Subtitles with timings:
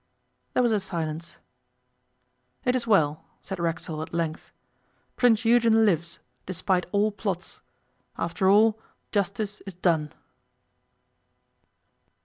[0.55, 1.37] There was a silence.
[2.65, 4.49] 'It is well,' said Racksole at length.
[5.15, 7.61] 'Prince Eugen lives, despite all plots.
[8.17, 8.79] After all,
[9.11, 10.11] justice is done.